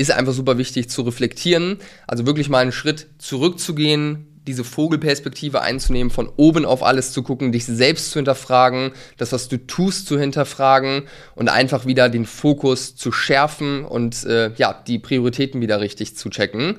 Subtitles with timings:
[0.00, 1.78] ist einfach super wichtig zu reflektieren.
[2.06, 7.52] Also wirklich mal einen Schritt zurückzugehen, diese Vogelperspektive einzunehmen, von oben auf alles zu gucken,
[7.52, 11.02] dich selbst zu hinterfragen, das, was du tust, zu hinterfragen
[11.34, 16.30] und einfach wieder den Fokus zu schärfen und äh, ja, die Prioritäten wieder richtig zu
[16.30, 16.78] checken.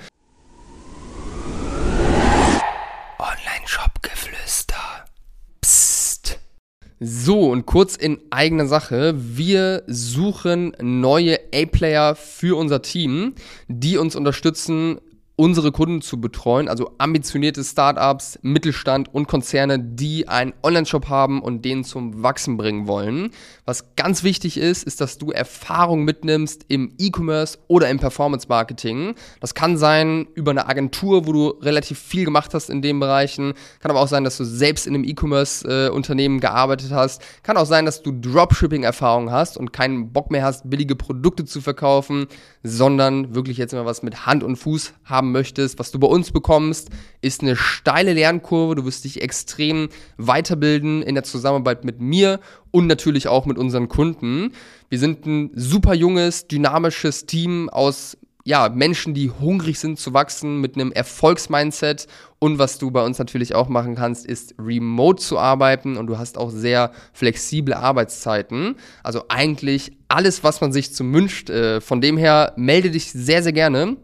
[7.04, 9.16] So, und kurz in eigener Sache.
[9.18, 13.34] Wir suchen neue A-Player für unser Team,
[13.68, 15.00] die uns unterstützen,
[15.42, 21.66] unsere Kunden zu betreuen, also ambitionierte Startups, Mittelstand und Konzerne, die einen Online-Shop haben und
[21.66, 23.32] den zum Wachsen bringen wollen.
[23.66, 29.16] Was ganz wichtig ist, ist, dass du Erfahrung mitnimmst im E-Commerce oder im Performance-Marketing.
[29.40, 33.54] Das kann sein über eine Agentur, wo du relativ viel gemacht hast in den Bereichen.
[33.80, 37.24] Kann aber auch sein, dass du selbst in einem E-Commerce-Unternehmen gearbeitet hast.
[37.42, 41.62] Kann auch sein, dass du Dropshipping-Erfahrung hast und keinen Bock mehr hast, billige Produkte zu
[41.62, 42.28] verkaufen,
[42.62, 46.32] sondern wirklich jetzt mal was mit Hand und Fuß haben möchtest, was du bei uns
[46.32, 46.90] bekommst,
[47.22, 48.76] ist eine steile Lernkurve.
[48.76, 52.40] Du wirst dich extrem weiterbilden in der Zusammenarbeit mit mir
[52.72, 54.54] und natürlich auch mit unseren Kunden.
[54.90, 60.62] Wir sind ein super junges, dynamisches Team aus ja, Menschen, die hungrig sind zu wachsen
[60.62, 62.08] mit einem Erfolgsmindset.
[62.40, 66.18] Und was du bei uns natürlich auch machen kannst, ist remote zu arbeiten und du
[66.18, 68.76] hast auch sehr flexible Arbeitszeiten.
[69.04, 71.50] Also eigentlich alles, was man sich zum wünscht.
[71.50, 73.98] Äh, von dem her melde dich sehr, sehr gerne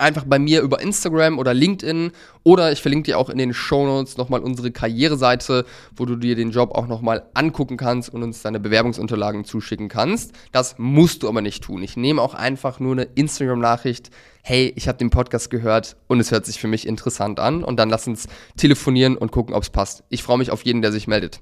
[0.00, 2.12] einfach bei mir über Instagram oder LinkedIn
[2.42, 6.34] oder ich verlinke dir auch in den Show Notes nochmal unsere Karriereseite, wo du dir
[6.34, 10.32] den Job auch nochmal angucken kannst und uns deine Bewerbungsunterlagen zuschicken kannst.
[10.52, 11.82] Das musst du aber nicht tun.
[11.82, 14.10] Ich nehme auch einfach nur eine Instagram-Nachricht.
[14.42, 17.62] Hey, ich habe den Podcast gehört und es hört sich für mich interessant an.
[17.62, 18.26] Und dann lass uns
[18.56, 20.02] telefonieren und gucken, ob es passt.
[20.08, 21.40] Ich freue mich auf jeden, der sich meldet.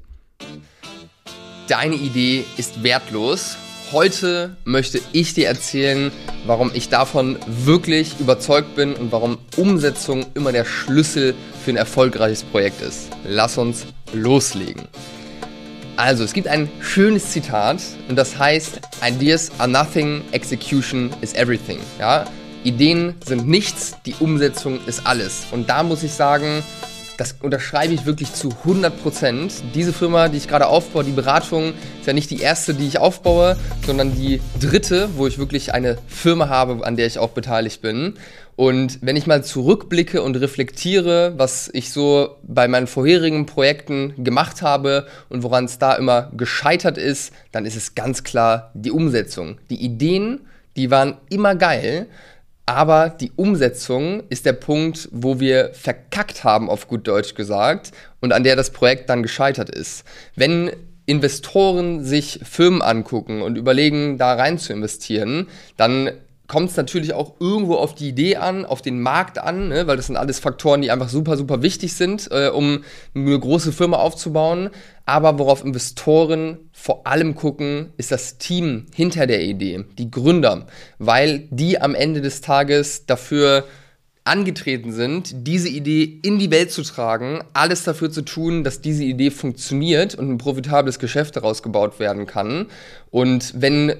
[1.68, 3.56] Deine Idee ist wertlos
[3.90, 6.12] Heute möchte ich dir erzählen,
[6.44, 12.42] warum ich davon wirklich überzeugt bin und warum Umsetzung immer der Schlüssel für ein erfolgreiches
[12.42, 13.08] Projekt ist.
[13.24, 14.82] Lass uns loslegen.
[15.96, 21.78] Also, es gibt ein schönes Zitat und das heißt, Ideas are nothing, execution is everything.
[21.98, 22.26] Ja?
[22.64, 25.46] Ideen sind nichts, die Umsetzung ist alles.
[25.50, 26.62] Und da muss ich sagen,
[27.18, 29.52] das unterschreibe ich wirklich zu 100 Prozent.
[29.74, 32.98] Diese Firma, die ich gerade aufbaue, die Beratung, ist ja nicht die erste, die ich
[32.98, 37.82] aufbaue, sondern die dritte, wo ich wirklich eine Firma habe, an der ich auch beteiligt
[37.82, 38.14] bin.
[38.54, 44.62] Und wenn ich mal zurückblicke und reflektiere, was ich so bei meinen vorherigen Projekten gemacht
[44.62, 49.58] habe und woran es da immer gescheitert ist, dann ist es ganz klar die Umsetzung.
[49.70, 50.46] Die Ideen,
[50.76, 52.06] die waren immer geil,
[52.68, 58.34] aber die Umsetzung ist der Punkt, wo wir verkackt haben, auf gut Deutsch gesagt, und
[58.34, 60.04] an der das Projekt dann gescheitert ist.
[60.36, 60.72] Wenn
[61.06, 65.48] Investoren sich Firmen angucken und überlegen, da rein zu investieren,
[65.78, 66.10] dann
[66.48, 69.86] kommt es natürlich auch irgendwo auf die Idee an, auf den Markt an, ne?
[69.86, 72.82] weil das sind alles Faktoren, die einfach super, super wichtig sind, äh, um
[73.14, 74.70] eine große Firma aufzubauen.
[75.04, 80.66] Aber worauf Investoren vor allem gucken, ist das Team hinter der Idee, die Gründer,
[80.98, 83.64] weil die am Ende des Tages dafür
[84.24, 89.04] angetreten sind, diese Idee in die Welt zu tragen, alles dafür zu tun, dass diese
[89.04, 92.66] Idee funktioniert und ein profitables Geschäft daraus gebaut werden kann.
[93.10, 93.94] Und wenn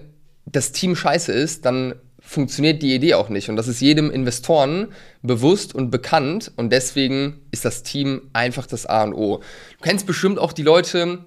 [0.45, 3.49] das Team scheiße ist, dann funktioniert die Idee auch nicht.
[3.49, 4.89] Und das ist jedem Investoren
[5.23, 6.53] bewusst und bekannt.
[6.57, 9.39] Und deswegen ist das Team einfach das A und O.
[9.39, 11.25] Du kennst bestimmt auch die Leute,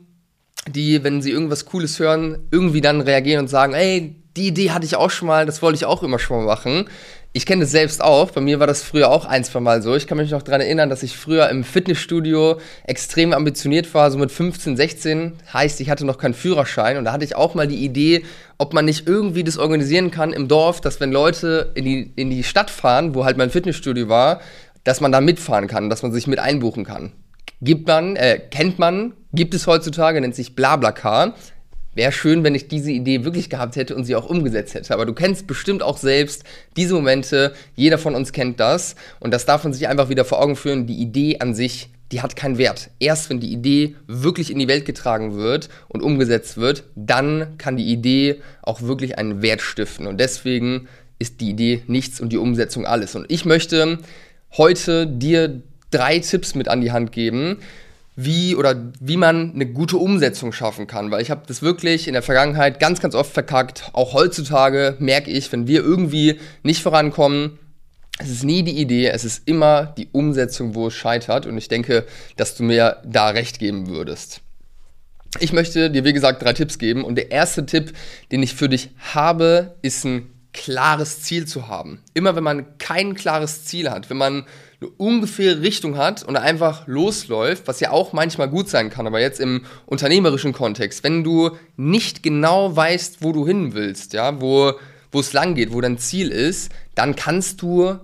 [0.68, 4.86] die, wenn sie irgendwas Cooles hören, irgendwie dann reagieren und sagen, ey, die Idee hatte
[4.86, 6.88] ich auch schon mal, das wollte ich auch immer schon mal machen.
[7.34, 8.32] Ich kenne das selbst auch.
[8.32, 9.96] Bei mir war das früher auch ein, zwei Mal so.
[9.96, 14.18] Ich kann mich noch daran erinnern, dass ich früher im Fitnessstudio extrem ambitioniert war, so
[14.18, 15.34] mit 15, 16.
[15.54, 16.98] Heißt, ich hatte noch keinen Führerschein.
[16.98, 18.26] Und da hatte ich auch mal die Idee,
[18.58, 22.30] ob man nicht irgendwie das organisieren kann im Dorf, dass wenn Leute in die, in
[22.30, 24.42] die Stadt fahren, wo halt mein Fitnessstudio war,
[24.84, 27.14] dass man da mitfahren kann, dass man sich mit einbuchen kann.
[27.62, 31.36] Gibt man, äh, kennt man, gibt es heutzutage, nennt sich BlaBlaCar.
[31.94, 34.94] Wäre schön, wenn ich diese Idee wirklich gehabt hätte und sie auch umgesetzt hätte.
[34.94, 36.44] Aber du kennst bestimmt auch selbst
[36.78, 37.54] diese Momente.
[37.76, 38.96] Jeder von uns kennt das.
[39.20, 40.88] Und das darf man sich einfach wieder vor Augen führen.
[40.88, 42.92] Die Idee an sich, die hat keinen Wert.
[43.00, 47.76] Erst wenn die Idee wirklich in die Welt getragen wird und umgesetzt wird, dann kann
[47.76, 50.08] die Idee auch wirklich einen Wert stiften.
[50.08, 50.88] Und deswegen
[51.20, 53.16] ist die Idee nichts und die Umsetzung alles.
[53.16, 54.00] Und ich möchte
[54.58, 55.62] heute dir
[55.92, 57.58] drei Tipps mit an die Hand geben,
[58.16, 62.14] wie oder wie man eine gute Umsetzung schaffen kann, weil ich habe das wirklich in
[62.14, 63.90] der Vergangenheit ganz ganz oft verkackt.
[63.94, 67.58] Auch heutzutage merke ich, wenn wir irgendwie nicht vorankommen,
[68.20, 71.70] es ist nie die Idee, es ist immer die Umsetzung, wo es scheitert und ich
[71.70, 72.06] denke,
[72.36, 74.42] dass du mir da recht geben würdest.
[75.40, 77.94] Ich möchte dir wie gesagt drei Tipps geben und der erste Tipp,
[78.32, 82.00] den ich für dich habe, ist ein klares Ziel zu haben.
[82.14, 84.46] Immer wenn man kein klares Ziel hat, wenn man
[84.82, 89.20] eine ungefähre Richtung hat und einfach losläuft, was ja auch manchmal gut sein kann, aber
[89.20, 94.74] jetzt im unternehmerischen Kontext, wenn du nicht genau weißt, wo du hin willst, ja, wo,
[95.12, 98.00] wo es lang geht, wo dein Ziel ist, dann kannst du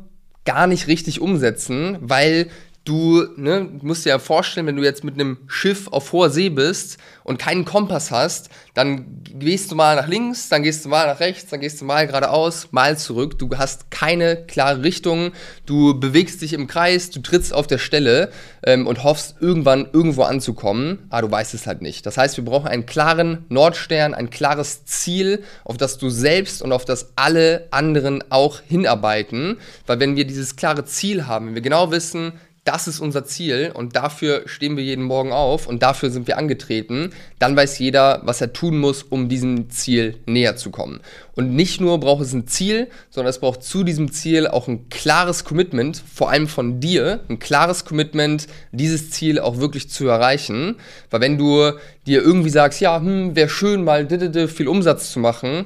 [0.45, 2.47] gar nicht richtig umsetzen, weil
[2.88, 6.50] du ne, musst dir ja vorstellen, wenn du jetzt mit einem Schiff auf hoher See
[6.50, 11.07] bist und keinen Kompass hast, dann gehst du mal nach links, dann gehst du mal
[11.07, 13.38] nach rechts, dann gehst du mal geradeaus, mal zurück.
[13.38, 15.31] Du hast keine klare Richtung,
[15.66, 18.31] du bewegst dich im Kreis, du trittst auf der Stelle
[18.63, 22.06] ähm, und hoffst irgendwann irgendwo anzukommen, aber du weißt es halt nicht.
[22.06, 26.72] Das heißt, wir brauchen einen klaren Nordstern, ein klares Ziel, auf das du selbst und
[26.72, 31.62] auf das alle anderen auch hinarbeiten, weil wenn wir dieses klare Ziel haben, wenn wir
[31.62, 32.33] genau wissen,
[32.68, 36.38] das ist unser Ziel und dafür stehen wir jeden Morgen auf und dafür sind wir
[36.38, 41.00] angetreten, dann weiß jeder, was er tun muss, um diesem Ziel näher zu kommen.
[41.34, 44.90] Und nicht nur braucht es ein Ziel, sondern es braucht zu diesem Ziel auch ein
[44.90, 50.75] klares Commitment, vor allem von dir, ein klares Commitment, dieses Ziel auch wirklich zu erreichen.
[51.10, 51.72] Weil wenn du
[52.06, 54.08] dir irgendwie sagst, ja, hm, wäre schön mal
[54.48, 55.66] viel Umsatz zu machen,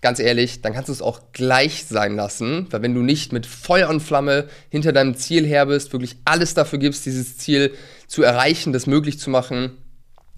[0.00, 3.46] ganz ehrlich, dann kannst du es auch gleich sein lassen, weil wenn du nicht mit
[3.46, 7.72] Feuer und Flamme hinter deinem Ziel her bist, wirklich alles dafür gibst, dieses Ziel
[8.06, 9.78] zu erreichen, das möglich zu machen,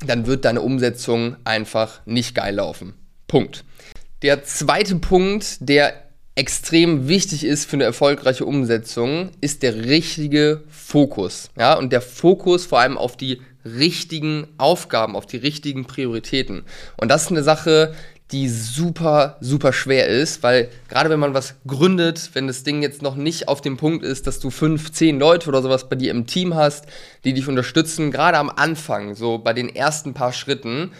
[0.04, 2.94] dann wird deine Umsetzung einfach nicht geil laufen.
[3.26, 3.64] Punkt.
[4.22, 5.94] Der zweite Punkt, der
[6.34, 11.50] extrem wichtig ist für eine erfolgreiche Umsetzung, ist der richtige Fokus.
[11.58, 16.64] Ja, und der Fokus vor allem auf die richtigen Aufgaben, auf die richtigen Prioritäten.
[16.96, 17.94] Und das ist eine Sache,
[18.32, 23.02] die super, super schwer ist, weil gerade wenn man was gründet, wenn das Ding jetzt
[23.02, 26.10] noch nicht auf dem Punkt ist, dass du fünf, zehn Leute oder sowas bei dir
[26.12, 26.86] im Team hast,
[27.24, 30.92] die dich unterstützen, gerade am Anfang, so bei den ersten paar Schritten,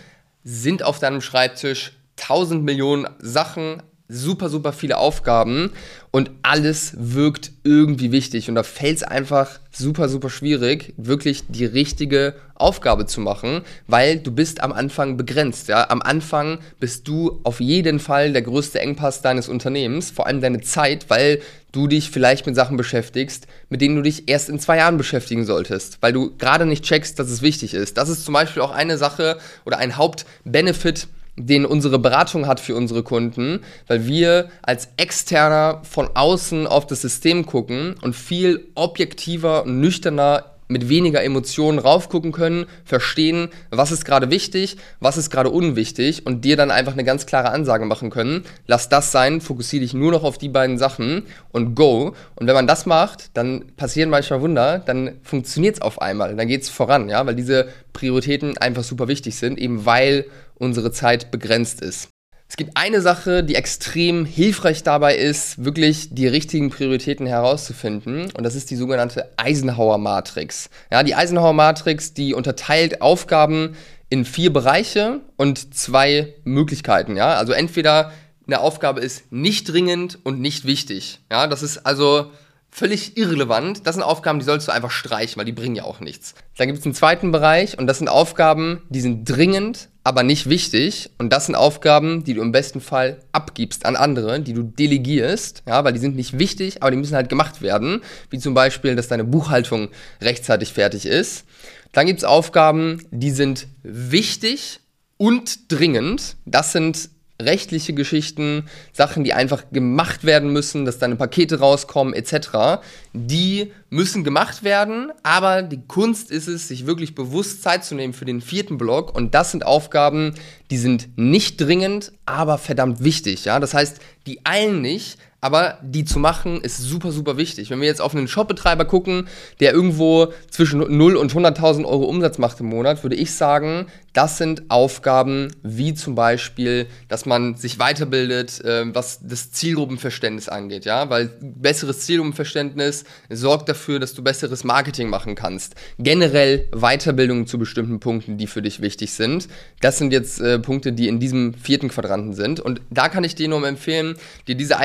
[0.43, 5.71] sind auf deinem Schreibtisch tausend Millionen Sachen, super, super viele Aufgaben
[6.11, 8.49] und alles wirkt irgendwie wichtig.
[8.49, 14.19] Und da fällt es einfach super, super schwierig, wirklich die richtige Aufgabe zu machen, weil
[14.19, 15.69] du bist am Anfang begrenzt.
[15.69, 15.89] Ja?
[15.89, 20.61] Am Anfang bist du auf jeden Fall der größte Engpass deines Unternehmens, vor allem deine
[20.61, 21.41] Zeit, weil
[21.73, 25.45] du dich vielleicht mit Sachen beschäftigst, mit denen du dich erst in zwei Jahren beschäftigen
[25.45, 27.97] solltest, weil du gerade nicht checkst, dass es wichtig ist.
[27.97, 31.07] Das ist zum Beispiel auch eine Sache oder ein Hauptbenefit,
[31.37, 37.01] den unsere Beratung hat für unsere Kunden, weil wir als Externer von außen auf das
[37.01, 44.05] System gucken und viel objektiver und nüchterner mit weniger Emotionen raufgucken können, verstehen, was ist
[44.05, 48.11] gerade wichtig, was ist gerade unwichtig und dir dann einfach eine ganz klare Ansage machen
[48.11, 48.45] können.
[48.67, 52.15] Lass das sein, fokussiere dich nur noch auf die beiden Sachen und go.
[52.37, 56.49] Und wenn man das macht, dann passieren manchmal Wunder, dann funktioniert es auf einmal, dann
[56.49, 61.31] geht es voran, ja, weil diese Prioritäten einfach super wichtig sind, eben weil unsere Zeit
[61.31, 62.09] begrenzt ist.
[62.51, 68.43] Es gibt eine Sache, die extrem hilfreich dabei ist, wirklich die richtigen Prioritäten herauszufinden, und
[68.43, 70.69] das ist die sogenannte Eisenhower-Matrix.
[70.91, 73.77] Ja, die Eisenhower-Matrix, die unterteilt Aufgaben
[74.09, 77.17] in vier Bereiche und zwei Möglichkeiten.
[77.17, 78.11] Ja, also entweder
[78.49, 81.21] eine Aufgabe ist nicht dringend und nicht wichtig.
[81.31, 82.33] Ja, das ist also
[82.71, 83.87] völlig irrelevant.
[83.87, 86.35] Das sind Aufgaben, die sollst du einfach streichen, weil die bringen ja auch nichts.
[86.57, 90.49] Dann gibt es einen zweiten Bereich und das sind Aufgaben, die sind dringend, aber nicht
[90.49, 91.11] wichtig.
[91.19, 95.63] Und das sind Aufgaben, die du im besten Fall abgibst an andere, die du delegierst,
[95.67, 98.03] ja, weil die sind nicht wichtig, aber die müssen halt gemacht werden.
[98.31, 99.89] Wie zum Beispiel, dass deine Buchhaltung
[100.21, 101.45] rechtzeitig fertig ist.
[101.93, 104.81] Dann gibt es Aufgaben, die sind wichtig
[105.17, 106.37] und dringend.
[106.47, 112.81] Das sind rechtliche Geschichten, Sachen, die einfach gemacht werden müssen, dass deine Pakete rauskommen, etc.,
[113.13, 118.13] die müssen gemacht werden, aber die Kunst ist es, sich wirklich bewusst Zeit zu nehmen
[118.13, 120.35] für den vierten Block und das sind Aufgaben,
[120.71, 126.05] die sind nicht dringend, aber verdammt wichtig, ja, das heißt, die eilen nicht, aber die
[126.05, 127.71] zu machen ist super, super wichtig.
[127.71, 129.29] Wenn wir jetzt auf einen Shopbetreiber gucken,
[129.61, 134.39] der irgendwo zwischen 0 und 100.000 Euro Umsatz macht im Monat, würde ich sagen, das
[134.39, 141.11] sind Aufgaben wie zum Beispiel, dass man sich weiterbildet, äh, was das Zielgruppenverständnis angeht, ja,
[141.11, 145.75] weil besseres Zielgruppenverständnis sorgt dafür, dass du besseres Marketing machen kannst.
[145.99, 149.49] Generell Weiterbildung zu bestimmten Punkten, die für dich wichtig sind.
[149.81, 152.59] Das sind jetzt äh, Punkte, die in diesem vierten Quadranten sind.
[152.59, 154.17] Und da kann ich dir nur empfehlen,
[154.49, 154.79] dir diese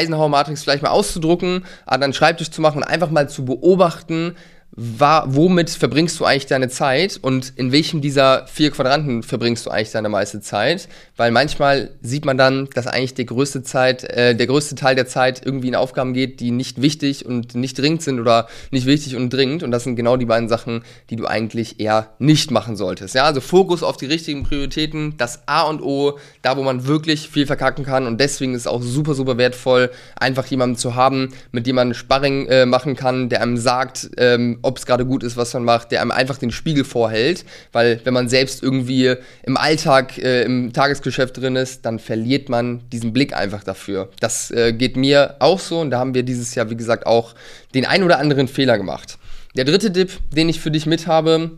[0.46, 4.36] Eisenhower-Matrix vielleicht mal auszudrucken, an deinen Schreibtisch zu machen und einfach mal zu beobachten,
[4.78, 9.70] war, womit verbringst du eigentlich deine Zeit und in welchem dieser vier Quadranten verbringst du
[9.70, 10.90] eigentlich deine meiste Zeit?
[11.16, 15.08] Weil manchmal sieht man dann, dass eigentlich der größte Zeit, äh, der größte Teil der
[15.08, 19.16] Zeit irgendwie in Aufgaben geht, die nicht wichtig und nicht dringend sind oder nicht wichtig
[19.16, 19.64] und dringend.
[19.64, 23.16] Und das sind genau die beiden Sachen, die du eigentlich eher nicht machen solltest.
[23.16, 27.30] Ja, also Fokus auf die richtigen Prioritäten, das A und O, da wo man wirklich
[27.30, 28.08] viel verkacken kann.
[28.08, 31.94] Und deswegen ist es auch super, super wertvoll, einfach jemanden zu haben, mit dem man
[31.94, 35.64] Sparring äh, machen kann, der einem sagt, ähm, ob es gerade gut ist, was man
[35.64, 37.46] macht, der einem einfach den Spiegel vorhält.
[37.72, 42.82] Weil wenn man selbst irgendwie im Alltag, äh, im Tagesgeschäft drin ist, dann verliert man
[42.92, 44.10] diesen Blick einfach dafür.
[44.20, 47.36] Das äh, geht mir auch so und da haben wir dieses Jahr, wie gesagt, auch
[47.74, 49.18] den ein oder anderen Fehler gemacht.
[49.56, 51.52] Der dritte Tipp, den ich für dich mit habe,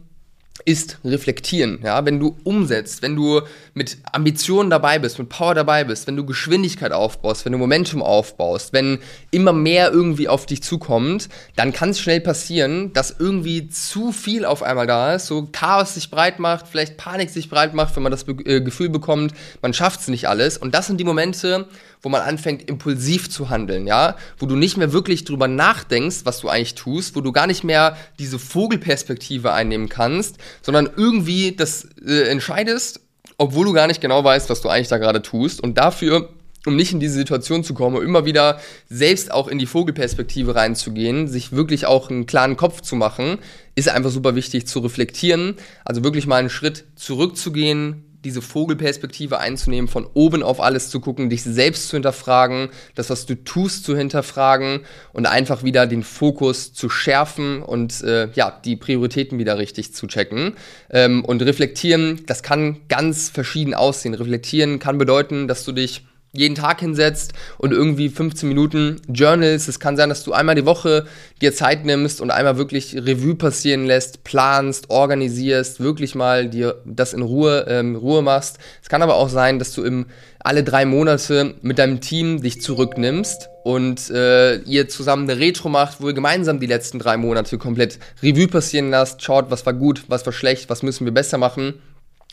[0.66, 1.80] ist reflektieren.
[1.84, 3.42] Ja, wenn du umsetzt, wenn du
[3.74, 8.02] mit Ambitionen dabei bist, mit Power dabei bist, wenn du Geschwindigkeit aufbaust, wenn du Momentum
[8.02, 9.00] aufbaust, wenn
[9.32, 14.46] immer mehr irgendwie auf dich zukommt, dann kann es schnell passieren, dass irgendwie zu viel
[14.46, 18.04] auf einmal da ist, so Chaos sich breit macht, vielleicht Panik sich breit macht, wenn
[18.04, 20.58] man das Be äh, Gefühl bekommt, man schafft es nicht alles.
[20.58, 21.68] Und das sind die Momente,
[22.02, 26.40] wo man anfängt, impulsiv zu handeln, ja, wo du nicht mehr wirklich drüber nachdenkst, was
[26.40, 31.88] du eigentlich tust, wo du gar nicht mehr diese Vogelperspektive einnehmen kannst, sondern irgendwie das
[32.06, 33.02] äh, entscheidest,
[33.38, 35.62] obwohl du gar nicht genau weißt, was du eigentlich da gerade tust.
[35.62, 36.30] Und dafür
[36.68, 41.28] um nicht in diese Situation zu kommen, immer wieder selbst auch in die Vogelperspektive reinzugehen,
[41.28, 43.40] sich wirklich auch einen klaren Kopf zu machen,
[43.76, 49.88] ist einfach super wichtig zu reflektieren, also wirklich mal einen Schritt zurückzugehen, diese Vogelperspektive einzunehmen,
[49.88, 53.96] von oben auf alles zu gucken, dich selbst zu hinterfragen, das, was du tust, zu
[53.96, 54.82] hinterfragen
[55.14, 60.08] und einfach wieder den Fokus zu schärfen und äh, ja, die Prioritäten wieder richtig zu
[60.08, 60.56] checken.
[60.90, 64.14] Ähm, und reflektieren, das kann ganz verschieden aussehen.
[64.14, 66.06] Reflektieren kann bedeuten, dass du dich
[66.38, 69.68] jeden Tag hinsetzt und irgendwie 15 Minuten journals.
[69.68, 71.06] Es kann sein, dass du einmal die Woche
[71.42, 77.14] dir Zeit nimmst und einmal wirklich Revue passieren lässt, planst, organisierst, wirklich mal dir das
[77.14, 78.58] in Ruhe, ähm, Ruhe machst.
[78.82, 80.06] Es kann aber auch sein, dass du im
[80.40, 86.00] alle drei Monate mit deinem Team dich zurücknimmst und äh, ihr zusammen eine Retro macht,
[86.00, 90.04] wo ihr gemeinsam die letzten drei Monate komplett Revue passieren lasst, schaut, was war gut,
[90.08, 91.74] was war schlecht, was müssen wir besser machen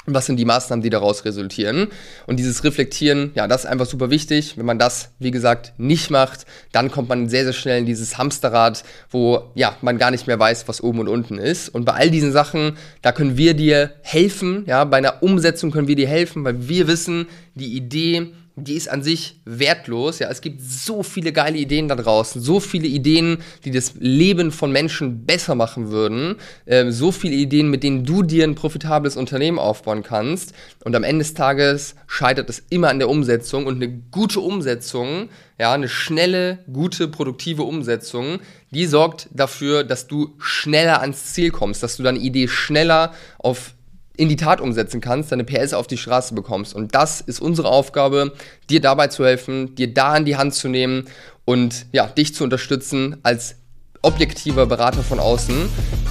[0.06, 1.88] was sind die Maßnahmen, die daraus resultieren?
[2.26, 4.56] Und dieses Reflektieren, ja, das ist einfach super wichtig.
[4.56, 8.18] Wenn man das, wie gesagt, nicht macht, dann kommt man sehr, sehr schnell in dieses
[8.18, 11.68] Hamsterrad, wo, ja, man gar nicht mehr weiß, was oben und unten ist.
[11.68, 15.88] Und bei all diesen Sachen, da können wir dir helfen, ja, bei einer Umsetzung können
[15.88, 20.20] wir dir helfen, weil wir wissen, die Idee, die ist an sich wertlos.
[20.20, 24.52] Ja, es gibt so viele geile Ideen da draußen, so viele Ideen, die das Leben
[24.52, 29.16] von Menschen besser machen würden, äh, so viele Ideen, mit denen du dir ein profitables
[29.16, 30.54] Unternehmen aufbauen kannst.
[30.84, 35.30] Und am Ende des Tages scheitert es immer an der Umsetzung und eine gute Umsetzung,
[35.58, 38.38] ja, eine schnelle, gute, produktive Umsetzung,
[38.70, 43.75] die sorgt dafür, dass du schneller ans Ziel kommst, dass du deine Idee schneller auf
[44.16, 46.75] in die Tat umsetzen kannst, deine PS auf die Straße bekommst.
[46.75, 48.33] Und das ist unsere Aufgabe,
[48.71, 51.06] dir dabei zu helfen, dir da in die Hand zu nehmen
[51.44, 53.56] und ja, dich zu unterstützen als
[54.02, 55.54] objektiver Berater von außen,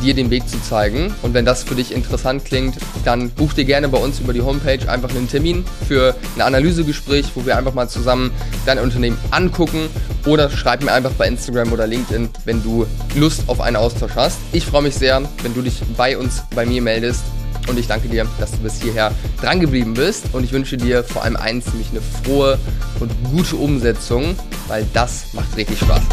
[0.01, 1.13] dir den Weg zu zeigen.
[1.21, 4.41] Und wenn das für dich interessant klingt, dann buch dir gerne bei uns über die
[4.41, 8.31] Homepage einfach einen Termin für ein Analysegespräch, wo wir einfach mal zusammen
[8.65, 9.89] dein Unternehmen angucken
[10.25, 14.39] oder schreib mir einfach bei Instagram oder LinkedIn, wenn du Lust auf einen Austausch hast.
[14.51, 17.23] Ich freue mich sehr, wenn du dich bei uns, bei mir meldest
[17.67, 20.25] und ich danke dir, dass du bis hierher dran geblieben bist.
[20.33, 22.59] Und ich wünsche dir vor allem eins, nämlich eine frohe
[22.99, 24.35] und gute Umsetzung,
[24.67, 26.03] weil das macht richtig Spaß.